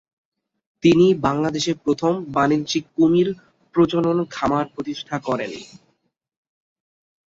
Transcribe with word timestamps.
তিনি 0.83 1.05
বাংলাদেশে 1.21 1.73
প্রথম 1.83 2.13
বাণিজ্যিক 2.33 2.83
কুমির 2.95 3.27
প্রজনন 3.75 4.17
খামার 4.31 4.65
প্রতিষ্ঠা 4.73 5.17
করেন। 5.19 5.51